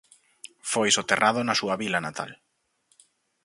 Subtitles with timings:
[0.71, 2.31] Foi soterrado na súa vila natal.